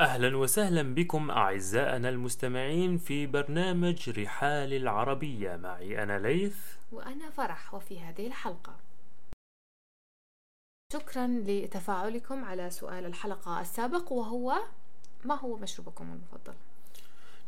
أهلا 0.00 0.36
وسهلا 0.36 0.94
بكم 0.94 1.30
أعزائنا 1.30 2.08
المستمعين 2.08 2.98
في 2.98 3.26
برنامج 3.26 4.20
رحال 4.20 4.72
العربية. 4.72 5.56
معي 5.56 6.02
أنا 6.02 6.18
ليث. 6.18 6.56
وأنا 6.92 7.30
فرح 7.30 7.74
وفي 7.74 8.00
هذه 8.00 8.26
الحلقة. 8.26 8.76
شكرا 10.92 11.26
لتفاعلكم 11.26 12.44
على 12.44 12.70
سؤال 12.70 13.06
الحلقة 13.06 13.60
السابق 13.60 14.12
وهو 14.12 14.58
ما 15.24 15.34
هو 15.34 15.56
مشروبكم 15.56 16.04
المفضل؟ 16.04 16.54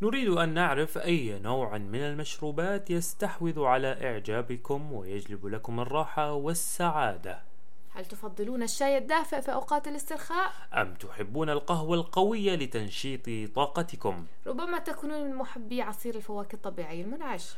نريد 0.03 0.29
أن 0.29 0.55
نعرف 0.55 0.99
أي 0.99 1.39
نوع 1.39 1.79
من 1.79 2.01
المشروبات 2.01 2.91
يستحوذ 2.91 3.61
على 3.61 4.11
إعجابكم 4.11 4.93
ويجلب 4.93 5.47
لكم 5.47 5.81
الراحة 5.81 6.33
والسعادة. 6.33 7.50
هل 7.93 8.07
تفضلون 8.07 8.63
الشاي 8.63 8.99
الدافئ 8.99 9.41
في 9.43 9.53
أوقات 9.53 9.89
الاسترخاء؟ 9.89 10.53
أم 10.73 10.95
تحبون 10.95 11.51
القهوة 11.51 11.97
القوية 11.97 12.55
لتنشيط 12.55 13.55
طاقتكم؟ 13.55 14.27
ربما 14.47 14.79
تكونون 14.79 15.25
من 15.25 15.35
محبي 15.35 15.83
عصير 15.83 16.15
الفواكه 16.15 16.57
الطبيعي 16.57 17.03
المنعش 17.03 17.57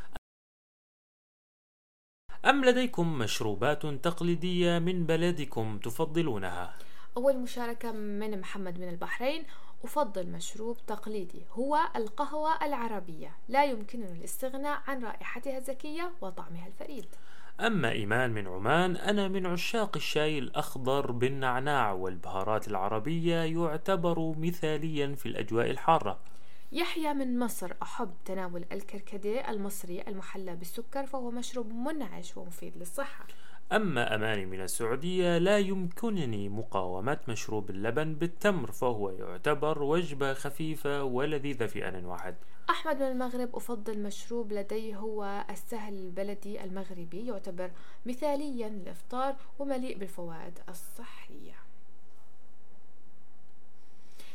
أم 2.45 2.65
لديكم 2.65 3.19
مشروبات 3.19 3.87
تقليدية 3.87 4.79
من 4.79 5.07
بلدكم 5.07 5.79
تفضلونها؟ 5.79 6.75
أول 7.17 7.39
مشاركة 7.39 7.93
من 7.93 8.41
محمد 8.41 8.79
من 8.79 8.89
البحرين 8.89 9.45
أفضل 9.85 10.27
مشروب 10.27 10.77
تقليدي 10.87 11.43
هو 11.51 11.79
القهوة 11.97 12.65
العربية 12.65 13.37
لا 13.49 13.65
يمكنني 13.65 14.13
الاستغناء 14.13 14.83
عن 14.87 15.05
رائحتها 15.05 15.59
الزكية 15.59 16.13
وطعمها 16.21 16.67
الفريد 16.67 17.07
أما 17.67 17.91
إيمان 17.91 18.31
من 18.31 18.47
عمان 18.47 18.97
أنا 18.97 19.29
من 19.29 19.47
عشاق 19.47 19.97
الشاي 19.97 20.39
الأخضر 20.39 21.11
بالنعناع 21.11 21.93
والبهارات 21.93 22.69
العربية 22.69 23.37
يعتبر 23.37 24.35
مثاليا 24.39 25.15
في 25.15 25.27
الأجواء 25.27 25.71
الحارة. 25.71 26.19
يحيى 26.73 27.15
من 27.15 27.39
مصر 27.39 27.73
أحب 27.83 28.11
تناول 28.25 28.65
الكركديه 28.73 29.51
المصري 29.51 30.03
المحلى 30.09 30.57
بالسكر 30.57 31.07
فهو 31.07 31.31
مشروب 31.31 31.73
منعش 31.73 32.37
ومفيد 32.37 32.77
للصحة. 32.77 33.27
أما 33.73 34.15
أماني 34.15 34.47
من 34.47 34.61
السعودية 34.61 35.39
لا 35.39 35.59
يمكنني 35.59 36.49
مقاومة 36.49 37.19
مشروب 37.29 37.71
اللبن 37.71 38.15
بالتمر 38.15 38.73
فهو 38.73 39.11
يعتبر 39.11 39.83
وجبة 39.83 40.35
خفيفة 40.35 41.05
ولذيذة 41.05 41.67
في 41.67 41.89
آن 41.89 42.05
واحد. 42.05 42.35
أحمد 42.71 42.97
من 42.97 43.03
المغرب 43.07 43.57
أفضل 43.57 43.99
مشروب 44.03 44.53
لدي 44.53 44.97
هو 44.97 45.45
السهل 45.51 45.95
البلدي 45.95 46.65
المغربي 46.65 47.27
يعتبر 47.27 47.71
مثاليا 48.07 48.69
للإفطار 48.69 49.37
ومليء 49.59 49.99
بالفوائد 49.99 50.59
الصحية. 50.69 51.55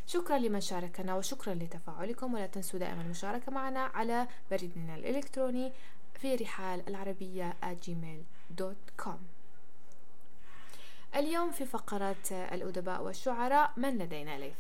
شكرا 0.08 0.38
لمن 0.38 0.62
شاركنا 0.62 1.16
وشكرا 1.16 1.54
لتفاعلكم 1.54 2.34
ولا 2.34 2.48
تنسوا 2.48 2.80
دائما 2.80 3.02
المشاركة 3.02 3.52
معنا 3.52 3.80
على 3.80 4.28
بريدنا 4.52 4.96
الإلكتروني 4.96 5.72
في 6.18 6.36
رحال 6.36 6.88
العربية 6.88 7.56
gmail.com 7.64 9.18
اليوم 11.16 11.52
في 11.52 11.66
فقرة 11.66 12.32
الأدباء 12.32 13.04
والشعراء 13.04 13.74
من 13.78 13.98
لدينا 13.98 14.38
ليث؟ 14.38 14.58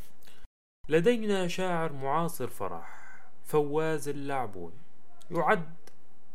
لدينا 0.90 1.48
شاعر 1.48 1.94
معاصر 1.94 2.48
فرح 2.48 3.20
فواز 3.46 4.10
اللعبون. 4.10 4.72
يعد 5.32 5.74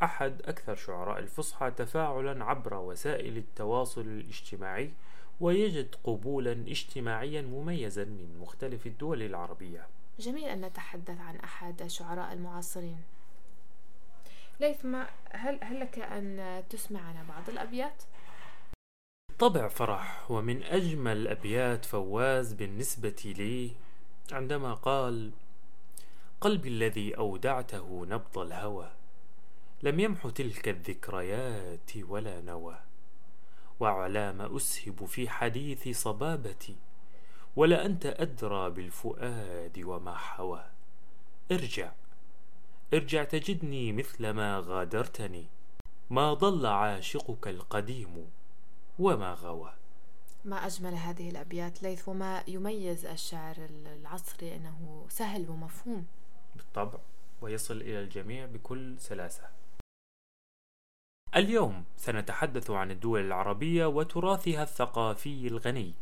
أحد 0.03 0.43
أكثر 0.43 0.75
شعراء 0.75 1.19
الفصحى 1.19 1.71
تفاعلا 1.71 2.45
عبر 2.45 2.75
وسائل 2.75 3.37
التواصل 3.37 4.01
الاجتماعي 4.01 4.91
ويجد 5.41 5.95
قبولا 6.05 6.53
اجتماعيا 6.53 7.43
مميزا 7.43 8.05
من 8.05 8.39
مختلف 8.41 8.87
الدول 8.87 9.23
العربية. 9.23 9.87
جميل 10.19 10.45
أن 10.45 10.61
نتحدث 10.61 11.21
عن 11.21 11.37
أحد 11.37 11.83
الشعراء 11.83 12.33
المعاصرين. 12.33 13.03
ليث 14.61 14.85
ما 14.85 15.07
هل, 15.31 15.59
هل 15.63 15.81
لك 15.81 15.99
أن 15.99 16.63
تسمعنا 16.71 17.23
بعض 17.29 17.49
الأبيات؟ 17.49 18.03
طبع 19.39 19.69
فرح 19.69 20.31
ومن 20.31 20.63
أجمل 20.63 21.29
أبيات 21.29 21.85
فواز 21.85 22.53
بالنسبة 22.53 23.35
لي 23.39 23.73
عندما 24.33 24.75
قال 24.75 25.31
قلبي 26.41 26.69
الذي 26.69 27.17
أودعته 27.17 28.07
نبض 28.07 28.39
الهوى 28.39 28.91
لم 29.83 30.01
يمح 30.01 30.27
تلك 30.29 30.69
الذكريات 30.69 31.91
ولا 31.97 32.41
نوى 32.41 32.79
وعلام 33.81 34.57
أسهب 34.57 35.05
في 35.05 35.29
حديث 35.29 35.89
صبابتي 35.89 36.77
ولا 37.57 37.87
أنت 37.87 38.07
أدرى 38.07 38.71
بالفؤاد 38.71 39.79
وما 39.85 40.15
حوى 40.15 40.65
ارجع 41.53 41.93
ارجع 42.95 43.25
تجدني 43.25 43.93
مثل 43.93 44.31
ما 44.31 44.63
غادرتني. 44.67 45.47
ما 46.11 46.35
ضل 46.35 46.67
عاشقك 46.67 47.49
القديم 47.49 48.31
وما 48.99 49.35
غوى. 49.35 49.73
ما 50.45 50.57
أجمل 50.57 50.95
هذه 50.95 51.31
الأبيات 51.31 51.83
ليث 51.83 52.09
وما 52.09 52.45
يميز 52.49 53.07
الشعر 53.07 53.57
العصري 53.69 54.57
أنه 54.57 55.07
سهل 55.09 55.51
ومفهوم. 55.51 56.07
بالطبع 56.57 56.99
ويصل 57.43 57.77
إلى 57.81 58.01
الجميع 58.01 58.47
بكل 58.47 59.01
سلاسة. 59.01 59.51
اليوم 61.37 61.85
سنتحدث 61.97 62.71
عن 62.71 62.91
الدول 62.91 63.21
العربية 63.21 63.87
وتراثها 63.87 64.63
الثقافي 64.63 65.47
الغني. 65.47 65.95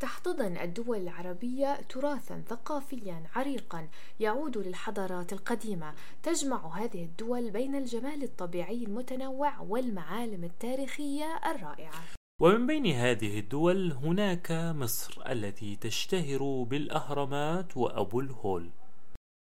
تحتضن 0.00 0.56
الدول 0.56 0.98
العربية 0.98 1.80
تراثا 1.88 2.42
ثقافيا 2.48 3.22
عريقا 3.34 3.88
يعود 4.20 4.58
للحضارات 4.58 5.32
القديمة. 5.32 5.94
تجمع 6.22 6.76
هذه 6.76 7.04
الدول 7.04 7.50
بين 7.50 7.74
الجمال 7.74 8.22
الطبيعي 8.22 8.84
المتنوع 8.84 9.60
والمعالم 9.60 10.44
التاريخية 10.44 11.40
الرائعة. 11.46 12.02
ومن 12.40 12.66
بين 12.66 12.86
هذه 12.86 13.38
الدول 13.38 13.92
هناك 13.92 14.52
مصر 14.52 15.22
التي 15.32 15.76
تشتهر 15.76 16.62
بالأهرامات 16.62 17.76
وأبو 17.76 18.20
الهول. 18.20 18.70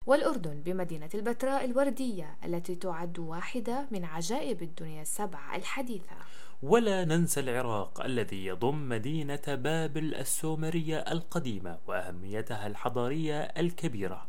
والأردن 0.10 0.62
بمدينة 0.62 1.10
البتراء 1.16 1.66
الوردية 1.66 2.36
التي 2.46 2.76
تعد 2.76 3.20
واحدة 3.20 3.88
من 3.92 4.06
عجائب 4.06 4.64
الدنيا 4.64 5.02
السبع 5.02 5.56
الحديثة. 5.56 6.16
ولا 6.64 7.06
ننسى 7.06 7.40
العراق 7.40 8.02
الذي 8.02 8.46
يضم 8.46 8.90
مدينة 8.90 9.42
بابل 9.48 10.16
السومرية 10.16 10.98
القديمة 10.98 11.78
وأهميتها 11.88 12.68
الحضارية 12.68 13.40
الكبيرة. 13.42 14.28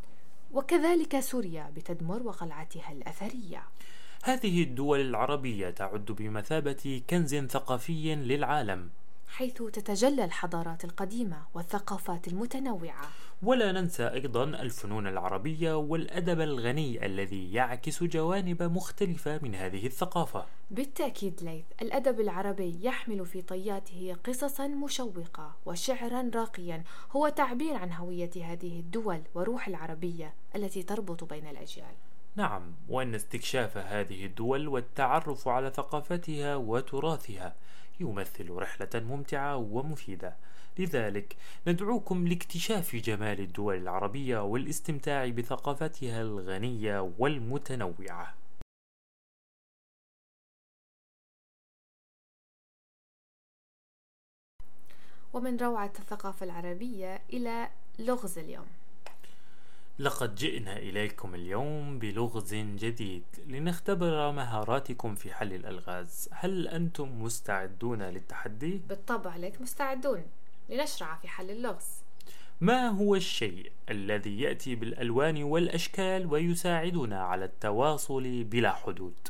وكذلك 0.53 1.21
سوريا 1.21 1.73
بتدمر 1.77 2.23
وقلعتها 2.23 2.93
الأثرية. 2.93 3.63
هذه 4.23 4.63
الدول 4.63 5.01
العربية 5.01 5.71
تعد 5.71 6.05
بمثابة 6.05 7.03
كنز 7.11 7.35
ثقافي 7.35 8.15
للعالم. 8.15 8.91
حيث 9.31 9.63
تتجلى 9.63 10.25
الحضارات 10.25 10.85
القديمة 10.85 11.43
والثقافات 11.55 12.29
المتنوعة. 12.29 13.09
ولا 13.43 13.73
ننسى 13.73 14.07
أيضا 14.07 14.45
الفنون 14.45 15.07
العربية 15.07 15.77
والأدب 15.77 16.41
الغني 16.41 17.07
الذي 17.07 17.53
يعكس 17.53 18.05
جوانب 18.05 18.63
مختلفة 18.63 19.41
من 19.43 19.55
هذه 19.55 19.87
الثقافة. 19.87 20.47
بالتأكيد 20.71 21.43
ليث 21.43 21.65
الأدب 21.83 22.21
العربي 22.21 22.79
يحمل 22.83 23.27
في 23.27 23.43
طياته 23.43 24.17
قصصا 24.25 24.67
مشوقة 24.67 25.57
وشعرا 25.67 26.31
راقيا. 26.35 26.85
هو 27.13 27.29
تعبير 27.29 27.75
عن 27.75 27.93
هوية 27.93 28.31
هذه 28.37 28.81
الدول 28.81 29.23
وروح 29.35 29.69
العربية 29.69 30.35
التي 30.57 30.83
تربط 30.83 31.25
بين 31.25 31.47
الأجيال. 31.47 31.95
نعم 32.37 32.75
وأن 32.89 33.15
استكشاف 33.15 33.77
هذه 33.77 34.27
الدول 34.27 34.69
والتعرف 34.69 35.49
على 35.49 35.71
ثقافتها 35.71 36.57
وتراثها 36.57 37.57
يمثل 38.01 38.51
رحلة 38.51 38.91
ممتعة 38.95 39.57
ومفيدة. 39.57 40.37
لذلك 40.79 41.37
ندعوكم 41.67 42.29
لاكتشاف 42.29 42.97
جمال 42.97 43.41
الدول 43.41 43.77
العربية 43.77 44.39
والاستمتاع 44.45 45.29
بثقافتها 45.29 46.21
الغنية 46.23 47.13
والمتنوعة. 47.19 48.35
ومن 55.33 55.57
روعة 55.57 55.93
الثقافة 55.99 56.47
العربية 56.47 57.23
إلى 57.33 57.71
لغز 57.99 58.39
اليوم. 58.39 58.80
لقد 60.01 60.35
جئنا 60.35 60.77
إليكم 60.77 61.35
اليوم 61.35 61.99
بلغز 61.99 62.55
جديد 62.55 63.25
لنختبر 63.47 64.33
مهاراتكم 64.33 65.15
في 65.15 65.35
حل 65.35 65.53
الألغاز. 65.53 66.29
هل 66.33 66.69
أنتم 66.69 67.23
مستعدون 67.23 68.03
للتحدي؟ 68.03 68.81
بالطبع 68.89 69.37
لك 69.37 69.61
مستعدون 69.61 70.23
لنشرع 70.69 71.17
في 71.17 71.29
حل 71.29 71.51
اللغز. 71.51 71.87
ما 72.61 72.89
هو 72.89 73.17
الشيء 73.17 73.73
الذي 73.91 74.41
يأتي 74.41 74.75
بالألوان 74.75 75.43
والأشكال 75.43 76.27
ويساعدنا 76.27 77.23
على 77.23 77.45
التواصل 77.45 78.45
بلا 78.45 78.73
حدود؟ 78.73 79.29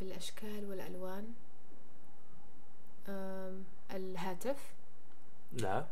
بالأشكال 0.00 0.64
والألوان. 0.70 1.24
الهاتف. 3.90 4.74
لا 5.54 5.84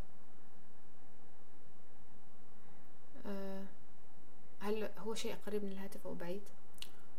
آه، 3.27 3.63
هل 4.61 4.89
هو 4.99 5.15
شيء 5.15 5.37
قريب 5.47 5.65
من 5.65 5.73
الهاتف 5.73 6.07
أو 6.07 6.15
بعيد؟ 6.15 6.43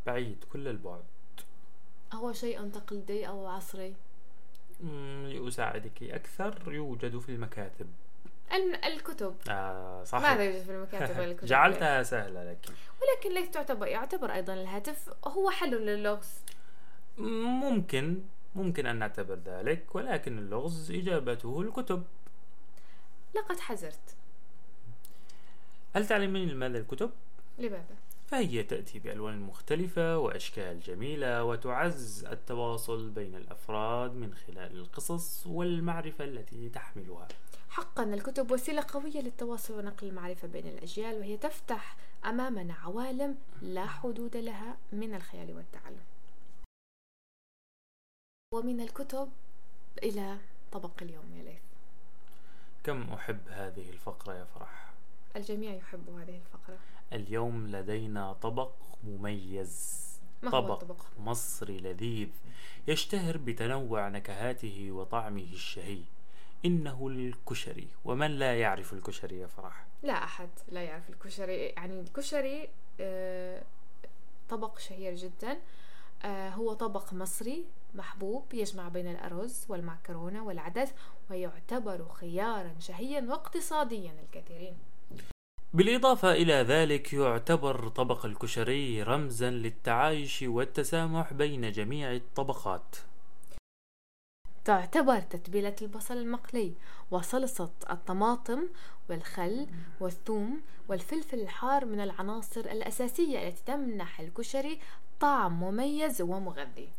بعيد 0.06 0.44
كل 0.54 0.68
البعد. 0.68 1.04
هو 2.14 2.34
شيء 2.34 2.70
تقليدي 2.70 3.28
أو 3.28 3.48
عصري؟ 3.48 3.94
مم، 4.84 5.28
لأساعدك 5.28 6.04
أكثر 6.04 6.74
يوجد 6.74 7.20
في 7.20 7.30
المكاتب. 7.30 7.88
الم- 8.54 8.76
الكتب. 8.86 9.36
آه 9.50 10.04
صح 10.04 10.22
ماذا 10.22 10.44
يوجد 10.44 10.64
في 10.64 10.72
المكاتب 10.72 11.20
والكتب؟ 11.20 11.48
جعلتها 11.48 12.04
سهلة 12.04 12.52
لك. 12.52 12.66
ولكن 13.02 13.34
ليس 13.36 13.52
تعتبر 13.52 13.88
يعتبر 13.88 14.34
أيضا 14.34 14.54
الهاتف 14.54 15.10
هو 15.28 15.50
حل 15.50 15.86
للغز. 15.86 16.30
ممكن 17.18 18.22
ممكن 18.56 18.86
أن 18.86 18.96
نعتبر 19.00 19.36
ذلك 19.46 19.96
ولكن 19.96 20.38
اللغز 20.38 20.92
إجابته 20.92 21.62
الكتب. 21.62 22.04
لقد 23.36 23.60
حزرت 23.60 24.16
هل 25.96 26.08
تعلمين 26.08 26.50
لماذا 26.50 26.78
الكتب؟ 26.78 27.12
لماذا؟ 27.60 27.96
فهي 28.28 28.64
تأتي 28.64 29.00
بألوان 29.00 29.40
مختلفة 29.40 30.18
وأشكال 30.18 30.80
جميلة 30.80 31.44
وتعز 31.44 32.26
التواصل 32.26 33.10
بين 33.10 33.36
الأفراد 33.36 34.14
من 34.14 34.36
خلال 34.36 34.78
القصص 34.78 35.48
والمعرفة 35.48 36.24
التي 36.26 36.70
تحملها 36.70 37.28
حقا 37.70 38.04
الكتب 38.04 38.52
وسيلة 38.52 38.86
قوية 38.94 39.22
للتواصل 39.22 39.74
ونقل 39.74 40.08
المعرفة 40.08 40.48
بين 40.48 40.68
الأجيال 40.68 41.16
وهي 41.20 41.38
تفتح 41.38 41.98
أمامنا 42.26 42.74
عوالم 42.74 43.38
لا 43.62 43.86
حدود 43.86 44.38
لها 44.38 44.78
من 44.92 45.16
الخيال 45.16 45.56
والتعلم 45.56 46.04
ومن 48.54 48.82
الكتب 48.82 49.30
إلى 50.04 50.38
طبق 50.72 50.92
اليوم 51.02 51.34
يا 51.38 51.44
ليث 51.44 51.73
كم 52.84 53.14
أحب 53.14 53.40
هذه 53.50 53.90
الفقرة 53.90 54.34
يا 54.34 54.46
فرح؟ 54.46 54.94
الجميع 55.36 55.74
يحب 55.74 56.10
هذه 56.10 56.36
الفقرة. 56.38 56.78
اليوم 57.14 57.68
لدينا 57.68 58.34
طبق 58.34 58.72
مميز. 59.04 60.04
ما 60.44 60.50
هو 60.50 60.52
طبق 60.52 60.82
الطبق؟ 60.82 61.06
مصري 61.20 61.78
لذيذ 61.78 62.30
يشتهر 62.88 63.38
بتنوع 63.38 64.10
نكهاته 64.10 64.92
وطعمه 64.92 65.48
الشهي. 65.54 66.02
إنه 66.66 67.08
الكشري. 67.08 67.88
ومن 68.06 68.32
لا 68.32 68.60
يعرف 68.60 68.94
الكشري 68.94 69.40
يا 69.40 69.48
فرح؟ 69.48 69.86
لا 70.04 70.24
أحد 70.24 70.50
لا 70.72 70.84
يعرف 70.84 71.10
الكشري. 71.10 71.56
يعني 71.56 72.00
الكشري 72.00 72.70
آه، 73.00 73.64
طبق 74.50 74.80
شهير 74.80 75.16
جدا. 75.16 75.60
آه، 76.24 76.50
هو 76.50 76.74
طبق 76.74 77.14
مصري. 77.14 77.66
محبوب 77.96 78.54
يجمع 78.54 78.88
بين 78.88 79.08
الأرز 79.08 79.66
والمعكرونة 79.70 80.44
والعدس 80.44 80.94
ويعتبر 81.30 82.08
خيارا 82.14 82.76
شهيا 82.80 83.22
واقتصاديا 83.30 84.12
للكثيرين 84.22 84.78
بالإضافة 85.74 86.32
إلى 86.32 86.54
ذلك 86.54 87.14
يعتبر 87.14 87.88
طبق 87.88 88.26
الكشري 88.26 89.04
رمزا 89.04 89.50
للتعايش 89.50 90.42
والتسامح 90.42 91.34
بين 91.34 91.72
جميع 91.72 92.12
الطبقات. 92.12 92.96
تعتبر 94.66 95.20
تتبيلة 95.20 95.76
البصل 95.82 96.18
المقلي 96.18 96.74
وصلصة 97.12 97.72
الطماطم 97.90 98.68
والخل 99.10 99.68
والثوم 100.00 100.62
والفلفل 100.88 101.40
الحار 101.40 101.86
من 101.86 102.00
العناصر 102.00 102.62
الأساسية 102.62 103.48
التي 103.48 103.64
تمنح 103.66 104.20
الكشري 104.20 104.80
طعم 105.20 105.64
مميز 105.64 106.22
ومغذي. 106.22 106.90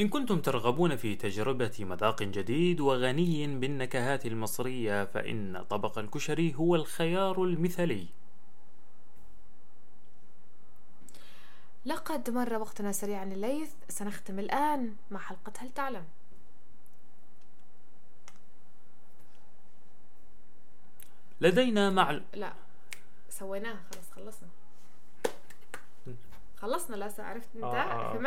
إن 0.00 0.08
كنتم 0.08 0.40
ترغبون 0.40 0.96
في 0.96 1.16
تجربة 1.16 1.76
مذاق 1.80 2.22
جديد 2.22 2.80
وغني 2.80 3.46
بالنكهات 3.58 4.26
المصرية 4.26 5.04
فإن 5.04 5.64
طبق 5.70 5.98
الكشري 5.98 6.54
هو 6.54 6.74
الخيار 6.74 7.44
المثالي. 7.44 8.06
لقد 11.84 12.30
مر 12.30 12.54
وقتنا 12.54 12.92
سريعا 12.92 13.24
الليث 13.24 13.72
سنختم 13.88 14.38
الآن 14.38 14.96
مع 15.10 15.20
حلقة 15.20 15.52
هل 15.58 15.70
تعلم؟ 15.72 16.04
لدينا 21.40 21.90
معل... 21.90 22.24
لا 22.34 22.52
سويناها 23.30 23.80
خلاص 23.90 24.10
خلصنا. 24.10 24.48
خلصنا. 26.56 26.96
لا 26.96 27.12
عرفت 27.18 27.48
انت 27.54 27.64
آه، 27.64 27.68
آه، 27.68 27.72
آه. 27.72 28.12
فهمت 28.12 28.22